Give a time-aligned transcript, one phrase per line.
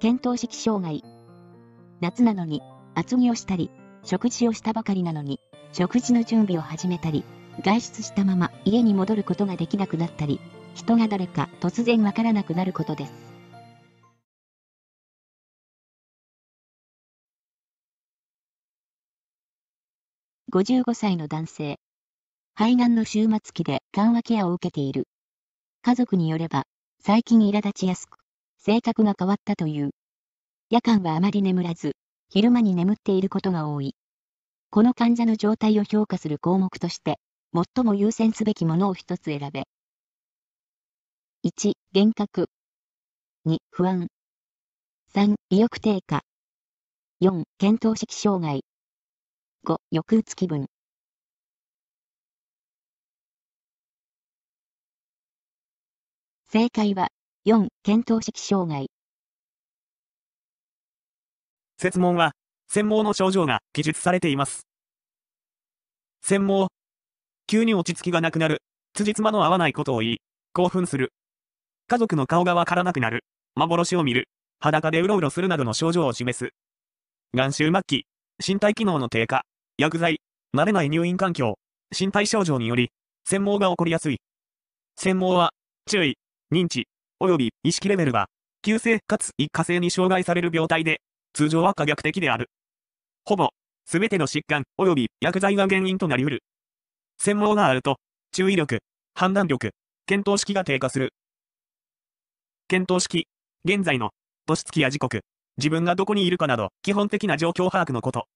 [0.00, 1.04] 検討式障害。
[2.00, 2.62] 夏なのに、
[2.94, 3.70] 厚着をしたり、
[4.02, 5.40] 食事をしたばかりなのに、
[5.72, 7.22] 食事の準備を始めたり、
[7.62, 10.40] 外出したまま家に戻ることができなくなったり、
[10.74, 13.12] 人が誰か突然わからなくなることです。
[20.50, 21.76] 55歳の男性。
[22.54, 25.08] 肺がんの終末期で緩和ケアを受けている。
[25.82, 26.64] 家族によれば、
[27.02, 28.16] 最近苛立ちやすく、
[28.62, 29.90] 性格が変わったという。
[30.68, 31.92] 夜間はあまり眠らず、
[32.28, 33.94] 昼間に眠っていることが多い。
[34.70, 37.18] この患者の状態を評価する項目として、
[37.54, 39.64] 最も優先すべきものを一つ選べ。
[41.42, 42.50] 1、幻覚。
[43.46, 44.08] 2、不安。
[45.14, 46.20] 3、意欲低下。
[47.22, 48.62] 4、検討式障害。
[49.64, 50.66] 5、抑うつ気分。
[56.52, 57.08] 正解は、
[57.46, 58.90] 4、検討式障害。
[61.78, 62.32] 設問は、
[62.68, 64.66] 専門の症状が記述されています。
[66.20, 66.68] 専門。
[67.46, 68.60] 急に落ち着きがなくなる。
[68.92, 70.18] 辻褄の合わないことを言い、
[70.52, 71.14] 興奮する。
[71.88, 73.24] 家族の顔がわからなくなる。
[73.54, 74.28] 幻を見る。
[74.58, 76.50] 裸でうろうろするなどの症状を示す。
[77.32, 78.06] 眼臭末期。
[78.46, 79.44] 身体機能の低下。
[79.78, 80.20] 薬剤、
[80.54, 81.54] 慣れない入院環境、
[81.98, 82.90] 身体症状により、
[83.24, 84.20] 専門が起こりやすい。
[84.96, 85.54] 専門は、
[85.86, 86.18] 注意、
[86.52, 86.86] 認知、
[87.20, 88.26] 及び意識レベルが、
[88.62, 91.00] 急性かつ一過性に障害される病態で、
[91.32, 92.50] 通常は可逆的である。
[93.24, 93.50] ほぼ、
[93.86, 96.42] すべての疾患及び薬剤が原因となり得る。
[97.18, 97.96] 専門があると、
[98.32, 98.80] 注意力、
[99.14, 99.70] 判断力、
[100.06, 101.12] 検討式が低下する。
[102.68, 103.26] 検討式、
[103.64, 104.10] 現在の、
[104.46, 105.20] 年月や時刻、
[105.58, 108.26] 自分がどこにいるかなど、基本的な状況把握のこと。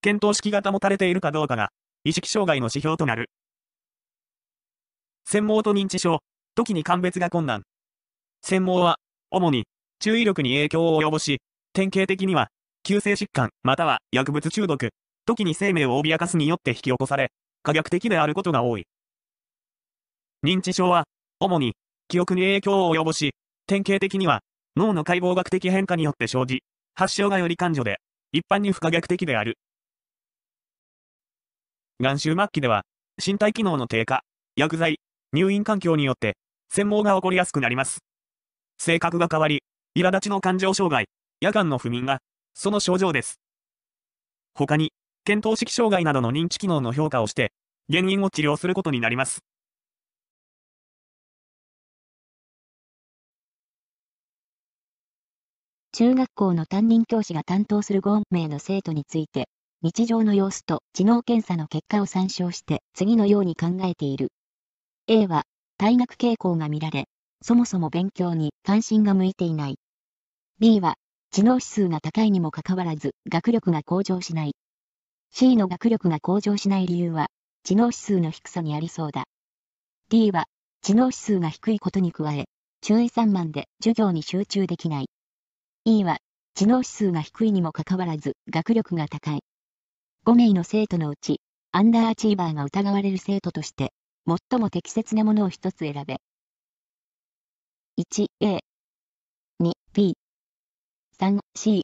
[0.00, 1.70] 検討式が保たれているかどうかが、
[2.04, 3.30] 意識障害の指標となる。
[5.24, 6.20] 専門と認知症、
[6.54, 7.62] 時に鑑別が困難。
[8.42, 8.96] 専門は、
[9.30, 9.64] 主に、
[10.00, 11.40] 注意力に影響を及ぼし、
[11.72, 12.48] 典型的には、
[12.82, 14.90] 急性疾患、または薬物中毒、
[15.26, 17.32] 時に生命を脅かすによって引き起こされ、
[17.62, 18.86] 可逆的であることが多い。
[20.44, 21.04] 認知症は、
[21.40, 21.74] 主に、
[22.08, 23.34] 記憶に影響を及ぼし、
[23.66, 24.40] 典型的には、
[24.76, 26.62] 脳の解剖学的変化によって生じ、
[26.94, 27.98] 発症がより感情で、
[28.32, 29.58] 一般に不可逆的である。
[32.00, 32.84] 眼臭末期では、
[33.24, 34.22] 身体機能の低下、
[34.56, 35.00] 薬剤、
[35.32, 36.36] 入院環境によって、
[36.70, 37.98] 専門が起こりやすくなります。
[38.78, 39.62] 性格が変わり、
[39.96, 41.06] 苛立ちの感情障害、
[41.40, 42.20] 夜間の不眠が、
[42.54, 43.40] その症状です。
[44.54, 44.92] 他に、
[45.24, 47.52] 検討式障害などの認知機能の評価をして、
[47.90, 49.40] 原因を治療することになります。
[55.92, 59.48] 中学校の担任教師が担当する5名の生徒について、
[59.82, 64.28] 日常の様子と知能検査の結果を参照して次のように考えている。
[65.08, 65.42] A は、
[65.80, 67.06] 退学傾向が見られ、
[67.42, 69.78] そもそも勉強に関心が向いていない。
[70.58, 70.96] B は、
[71.30, 74.54] 知能指数が高いにもかかわらず学力が向上しない。
[75.30, 77.28] C の学力が向上しない理由は、
[77.64, 79.24] 知能指数の低さにありそうだ。
[80.08, 80.46] D は、
[80.82, 82.46] 知能指数が低いことに加え、
[82.80, 85.10] 注意散漫で授業に集中できない。
[85.84, 86.18] E は、
[86.54, 89.40] 知能指数が低いにもかかわらず学力が高い。
[90.24, 91.40] 5名の生徒のうち、
[91.70, 93.92] アンダーアチーバーが疑われる生徒として、
[94.26, 96.18] 最も適切なものを一つ選べ。
[97.98, 98.60] 1A、
[99.60, 100.12] 2B、
[101.18, 101.80] 3C、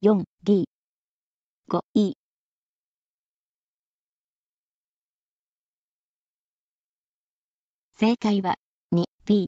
[0.00, 0.64] 4D、
[1.68, 2.12] 5E。
[7.96, 8.54] 正解は
[8.94, 9.46] 2B。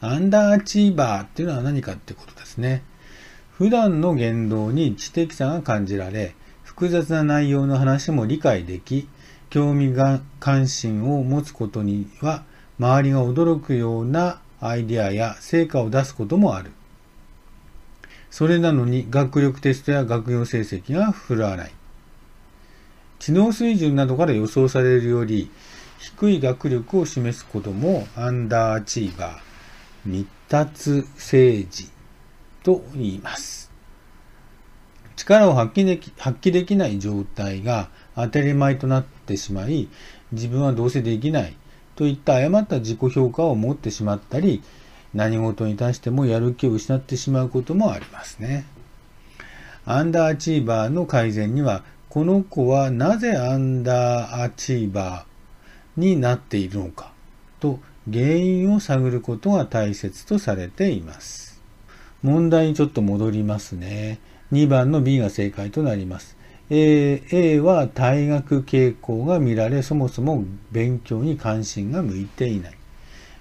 [0.00, 2.82] アンダーアチーバーっていうのは何かってことですね。
[3.52, 9.08] 普段の言動に知的さが感じられ、複雑な内容の話も理解でき、
[9.50, 12.44] 興味が関心を持つことには、
[12.78, 16.72] 周りが驚くようなアイデアや成果を出すこともある。
[18.30, 21.72] それなのに学力テストや学業成績が振るわない。
[23.18, 25.50] 知能水準などから予想されるより
[25.98, 31.90] 低い学力を示すこともアンダーアチーバー、未達成時
[32.62, 33.72] と言います。
[35.16, 39.88] 力を発揮でき発揮できない状態が当たり前となってしまい、
[40.32, 41.56] 自分はどうせできない
[41.94, 44.62] といった誤った自己評価を持ってしまったり、
[45.14, 48.66] 何事に対してもやる気を失ってしまうこともありますね。
[49.84, 57.12] アンダーアチーバーの改善には、この子はなぜアンダーアチーバーになっているのか
[57.60, 57.80] と
[58.10, 61.60] 原因を探ることが大切とされています。
[62.22, 64.18] 問題にちょっと戻りますね。
[64.52, 66.37] 2番の B が正解となります。
[66.70, 72.74] A, A は退学傾向が見られ、そもそも勉強に関心が向いていない。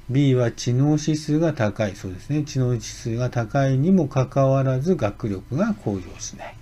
[0.10, 1.96] B は知能指数が高い。
[1.96, 2.44] そうですね。
[2.44, 6.56] 知能指数が高いにもかかわらず学力が向上しない。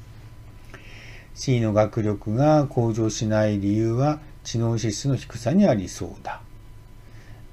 [1.36, 6.42] C の学力が向上しない理由は知能指数の低さにありそうだ。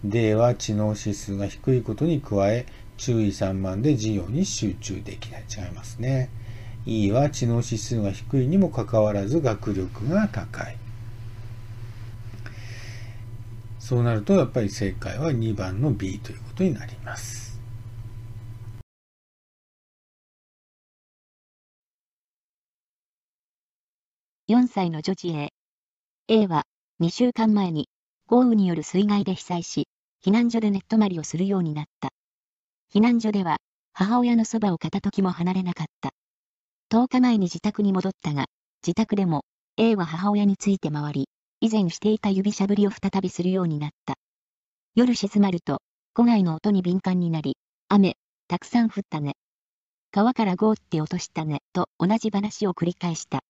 [0.04, 2.64] D は知能指数が低いことに加え、
[2.96, 5.44] 注意散漫で授業に集中できない。
[5.50, 6.30] 違いますね。
[6.84, 10.76] E は知能指数が低いにもかかわらず学力が高い。
[13.78, 17.60] そうなるとやっぱり正解は2番の B ということになります。
[24.48, 25.50] 4歳の女児 A。
[26.28, 26.64] A は
[27.00, 27.88] 2週間前に
[28.26, 29.88] 豪雨による水害で被災し、
[30.24, 32.10] 避難所で寝泊まりをするようになった。
[32.92, 33.58] 避難所では
[33.92, 36.10] 母親のそばを片時も離れなかった。
[36.92, 38.44] 10日前に自宅に戻ったが、
[38.86, 39.46] 自宅でも
[39.78, 41.28] A は母親について回り、
[41.62, 44.16] 以前していた指しゃぶりを再びするようになった。
[44.94, 45.80] 夜静まると、
[46.12, 47.56] 戸外の音に敏感になり、
[47.88, 48.16] 雨、
[48.46, 49.36] たくさん降ったね。
[50.10, 53.40] 川からゴーって落としたね、と同じ話を繰り返した。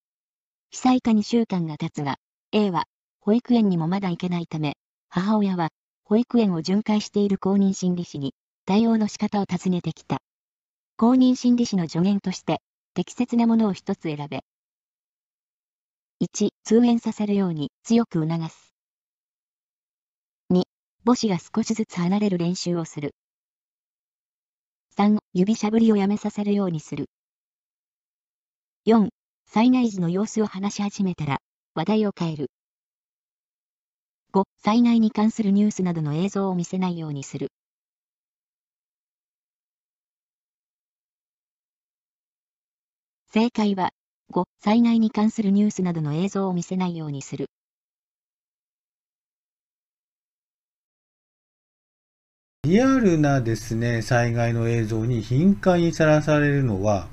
[0.71, 2.15] 被災か2週間が経つが、
[2.53, 2.85] A は、
[3.19, 4.77] 保育園にもまだ行けないため、
[5.09, 5.67] 母親は、
[6.05, 8.35] 保育園を巡回している公認心理師に、
[8.65, 10.19] 対応の仕方を尋ねてきた。
[10.95, 12.61] 公認心理師の助言として、
[12.95, 14.43] 適切なものを一つ選べ。
[16.19, 18.75] 1、通園させるように強く促す。
[20.51, 20.63] 2、
[21.03, 23.15] 母子が少しずつ離れる練習をする。
[24.95, 27.09] 3、指しゃぶりをやめさせるようにする。
[28.85, 29.09] 4、
[29.47, 31.39] 災害時の様子を話し始めたら、
[31.73, 32.51] 話題を変える。
[34.33, 37.49] 5、災害に関するニュースなどの映像を見せないようにする。
[43.33, 43.89] 正解は、
[44.31, 47.47] 5、災害に関するニュースなどの映像を見せないようにする。
[52.63, 57.07] リアルなですね、災害の映像に頻繁にさらされるのは、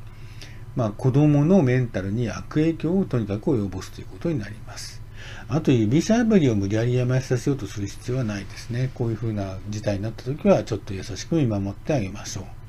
[0.77, 5.01] まあ、子供のメンタルに悪影響をとにかく及ぼすということになります。
[5.49, 8.91] あと、指しゃぶりを無理やりやめさせようとする必要はないですね。
[8.93, 12.60] こういうふうな事態になった時は、ちょっと優しく見守ってあげましょう。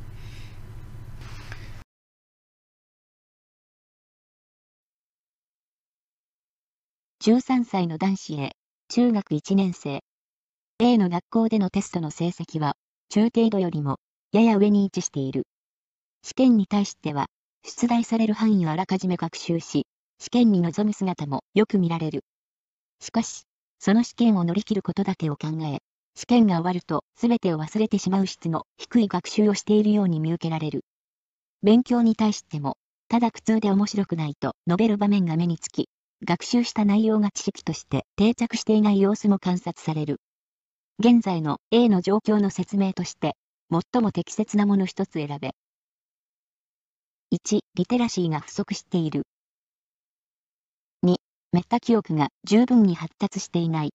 [7.22, 8.52] 13歳の男子 A、
[8.90, 10.00] 中学1年生。
[10.80, 12.74] A の学校でのテストの成績は、
[13.10, 13.98] 中程度よりも、
[14.32, 15.44] やや上に位置している。
[16.24, 17.28] 試験に対しては、
[17.64, 19.86] 出題される範囲をあらかじめ学習し、
[20.18, 22.24] 試験に臨む姿もよく見られる。
[23.00, 23.44] しかし、
[23.78, 25.78] その試験を乗り切ることだけを考え、
[26.16, 30.86] 試験が終わると全てを忘れてしまう質の低い学習をしているように見受けられる。
[31.62, 32.78] 勉強に対しても、
[33.10, 35.88] ただ苦痛で面白くないと述べる場面が目につき、
[36.24, 40.22] 学習した内容が知識として定着していない様子も観察される。
[41.00, 43.36] 現在の A の状況の説明として、
[43.72, 45.56] 最も適切なもの一つ選べ。
[47.32, 49.24] 1、リテラシーが不足している。
[51.04, 51.16] 2、
[51.54, 53.94] メタ記憶が十分に発達していない。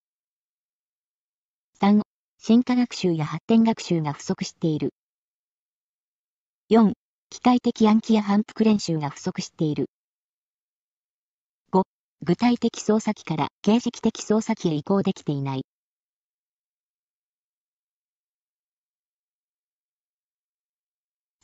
[1.81, 2.02] 3、
[2.38, 4.94] 進化学習や発展学習が不足している。
[6.70, 6.93] 4、
[7.31, 9.87] 機械的暗記や反復練習が不足している。
[12.26, 15.64] 具体的操作機から形式的操作機へ移行できていない。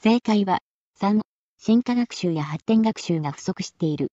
[0.02, 0.58] 正解は、
[1.00, 1.20] 3、
[1.56, 4.10] 進化学習や発展学習が不足している。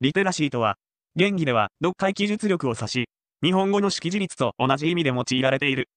[0.00, 0.76] リテラシーとは、
[1.16, 3.04] 言義では読解記述力を指し、
[3.42, 5.88] 日本語の識字率と同じ意味で用いられている。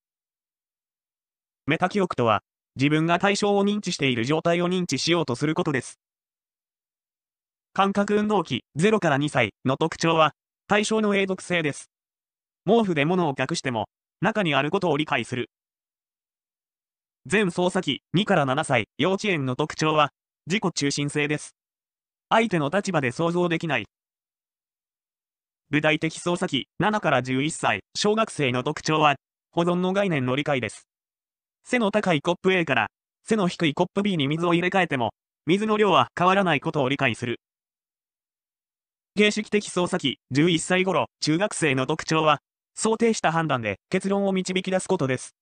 [1.68, 2.42] メタ記憶とは、
[2.75, 6.00] 自分が対象を認知している状態を認知しようとすることです。
[7.74, 10.34] 感覚運動器0から2歳の特徴は、
[10.68, 11.90] 対象の永続性です。
[12.66, 13.88] 毛布で物を隠しても、
[14.22, 15.50] 中にあることを理解する。
[17.26, 20.12] 全操作機2から7歳幼稚園の特徴は、
[20.48, 21.56] 自己中心性です。
[22.30, 23.86] 相手の立場で想像できない。
[25.70, 29.16] 具体的操作機7から11歳小学生の特徴は、
[29.52, 30.88] 保存の概念の理解です。
[31.64, 32.88] 背の高いコップ A から
[33.24, 35.12] 背の低いコップ B に水を入れ替えても、
[35.46, 37.40] 水の量は変わらないことを理解する。
[39.20, 42.40] 形式的操作機、11歳頃、中学生の特徴は、
[42.74, 45.36] 想定した判断で結論を導き出すことです。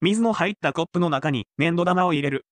[0.00, 2.46] 水の入ったコップの中に粘土玉を入れる。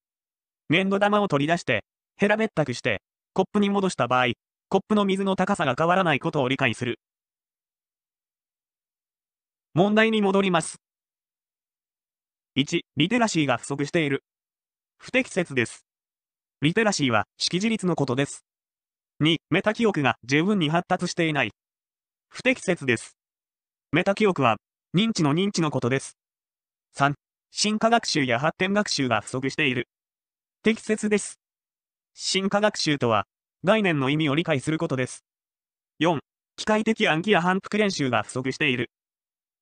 [0.69, 1.85] 粘土玉を取り出して、
[2.17, 3.03] 平べったくして、
[3.35, 4.27] コップに戻した場合、
[4.69, 7.01] コップの水の高さが変わらないことを理解する。
[9.75, 10.77] 問題に戻ります。
[12.57, 14.23] 1、リテラシーが不足している。
[14.99, 15.85] 不適切です。
[16.63, 18.48] リテラシーは識字率のことです。
[19.21, 21.51] 2、メタ記憶が十分に発達していない。
[22.29, 23.17] 不適切です。
[23.91, 24.59] メタ記憶は、
[24.97, 26.17] 認知の認知のことです。
[26.97, 27.15] 3、
[27.51, 29.89] 進化学習や発展学習が不足している。
[30.63, 31.41] 適切です。
[32.15, 33.25] 進化学習とは、
[33.65, 35.25] 概念の意味を理解することです。
[35.99, 36.21] 4、
[36.55, 38.89] 機械的暗記や反復練習が不足している。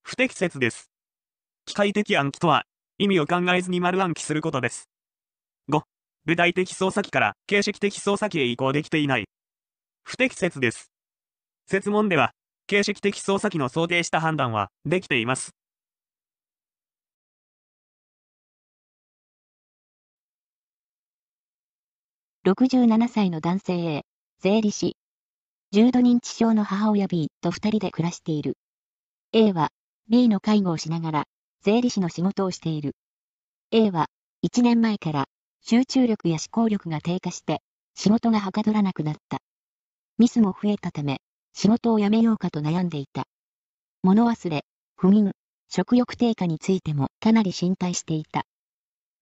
[0.03, 0.91] 不適切です。
[1.65, 2.65] 機械的暗記とは、
[2.99, 4.91] 意味を考えずに丸暗記することです。
[5.71, 5.81] 5、
[6.27, 9.25] 具体的操作機から形式的操作機へ移行できていない。
[10.09, 10.93] 不適切です。
[11.67, 12.31] 設問では、
[12.69, 15.51] 形式的操作機の想定した判断はできています。
[22.47, 24.03] 67歳の男性 A、
[24.41, 24.97] 税理士。
[25.73, 28.57] 重度認知症の母親 B と二人で暮らしている。
[29.33, 29.71] A は
[30.09, 31.25] B の介護をしながら
[31.63, 32.95] 税理士の仕事をしている。
[33.73, 34.07] A は
[34.47, 35.25] 1年前から
[35.63, 37.59] 集中力や思考力が低下して
[37.97, 39.39] 仕事がはかどらなくなった。
[40.19, 41.19] ミスも増えたため
[41.53, 43.25] 仕事を辞めようかと悩んでいた。
[44.03, 44.65] 物忘れ、
[44.97, 45.33] 不眠、
[45.69, 48.45] 食欲低下についてもかなり心配していた。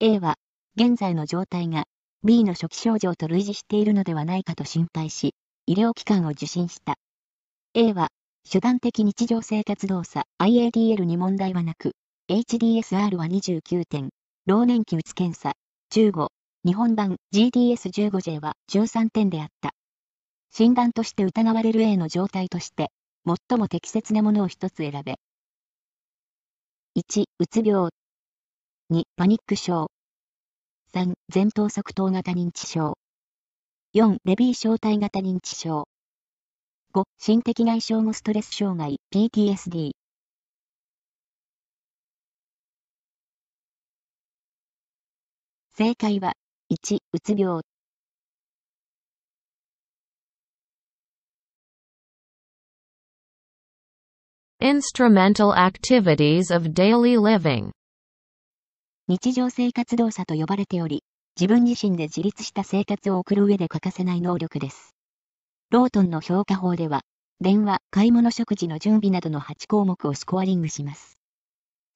[0.00, 0.36] A は
[0.76, 1.84] 現在の状態が
[2.24, 5.34] B の初期症状と類似しているのではないかと心配し、
[5.66, 6.96] 医療機関を受診した。
[7.74, 8.08] A は、
[8.50, 11.92] 手段的日常生活動作 IADL に問題はなく、
[12.30, 14.10] HDSR は29点、
[14.46, 15.52] 老年期うつ検査
[15.92, 16.28] 15、
[16.64, 19.74] 日本版 GDS15J は13点であった。
[20.56, 22.92] 診断として疑われる A の状態として、
[23.26, 25.16] 最も適切なものを一つ選べ。
[26.96, 27.90] 1、うつ病。
[28.92, 29.90] 2、パニック症。
[30.92, 32.96] 3、前頭側頭型認知症。
[33.96, 35.88] 4、レビー小体型認知症。
[36.92, 39.90] 5、心的外傷後ストレス障害 PTSD。
[45.76, 46.34] 正解は、
[46.70, 47.73] 1、うつ病。
[54.64, 57.70] Instrumental activities of daily living
[59.06, 61.04] 日常生活動作と呼ばれており、
[61.38, 64.96] 自分自身で自立した生活を送る上で欠かせない能力です。
[65.68, 67.02] ロートンの評価法では、
[67.42, 71.18] 電話、買い物食事の準備などの8項目をスコアリングします。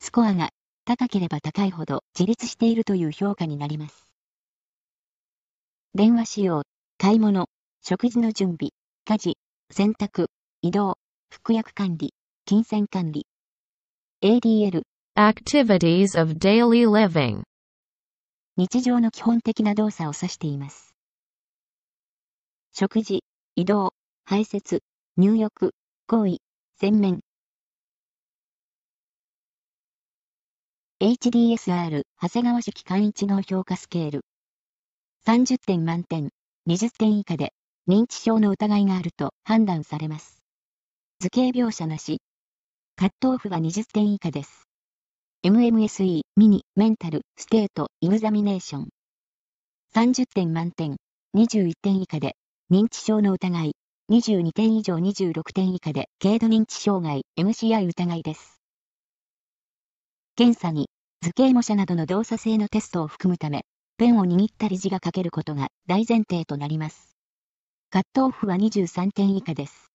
[0.01, 0.51] スコアが
[0.85, 4.13] 高ければ高いほど自立しているという評価になります。
[5.95, 6.65] 電話使用、
[6.99, 7.47] 買い物、
[7.81, 8.73] 食事の準備、
[9.07, 9.39] 家事、
[9.71, 10.27] 洗濯、
[10.61, 10.99] 移動、
[11.31, 12.13] 服薬管理、
[12.49, 13.27] 金銭管理。
[14.23, 14.81] ADL、
[15.19, 17.43] Activities of daily living
[18.57, 20.95] 日常の基本的な動作を指しています。
[22.73, 23.23] 食事、
[23.55, 23.93] 移動、
[24.25, 24.81] 排泄、
[25.19, 25.75] 入浴、
[26.07, 26.39] 行為、
[26.81, 27.21] 洗面。
[31.03, 34.25] HDSR、長谷川式簡易知能評価スケール。
[35.27, 36.31] 30点満点、
[36.67, 37.53] 20点以下で、
[37.87, 40.43] 認知症の疑いがあると判断されます。
[41.21, 42.23] 図形描写なし。
[42.99, 44.67] カットオフは20点以下です。
[45.47, 48.89] MMSE、ミニ、メンタル、ステート、イグザミネーション。
[49.95, 50.97] 30点満点、
[51.37, 52.35] 21点以下で、
[52.73, 53.73] 認知症の疑い、
[54.11, 58.61] 22点以上26点以下で、軽度認知障害、MCI 疑いです。
[60.35, 60.89] 検査に、
[61.23, 63.63] 図形模写などの動作性のテストを含むため、
[63.97, 67.17] ペンを握ったり字が書けることが大前提となります。
[67.91, 69.88] カットオフは23点以下です。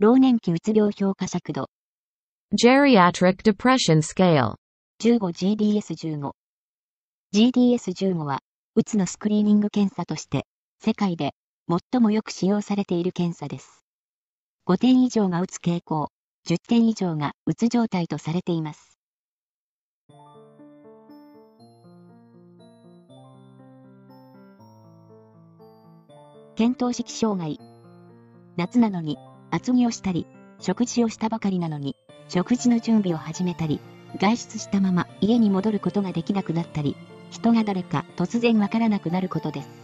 [0.00, 1.68] 老年期うつ病評価尺度。
[2.58, 4.54] Geriatric Depression Scale
[4.98, 6.30] 15GDS15。
[7.34, 8.40] GDS15 は、
[8.74, 10.46] うつのスクリーニング検査として、
[10.82, 11.32] 世界で
[11.68, 13.84] 最もよく使用されている検査です。
[14.66, 16.08] 5点以上がうつ傾向、
[16.48, 18.98] 10点以上がうつ状態とされています。
[26.56, 27.60] 検討式障害。
[28.56, 29.18] 夏なのに
[29.50, 30.26] 厚着をしたり、
[30.60, 31.96] 食事をしたばかりなのに、
[32.28, 33.80] 食事の準備を始めたり、
[34.18, 36.96] 外出したまま家に戻ることができなくなったり、
[37.30, 39.79] 人が誰か突然わからなくなることです。